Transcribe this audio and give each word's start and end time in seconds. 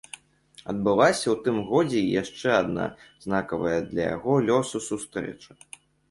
Адбылася 0.71 1.25
ў 1.31 1.33
тым 1.47 1.57
годзе 1.71 1.99
і 2.05 2.15
яшчэ 2.21 2.47
адна 2.61 2.85
знакавая 3.25 3.75
для 3.91 4.03
яго 4.15 4.33
лёсу 4.47 4.81
сустрэча. 4.87 5.51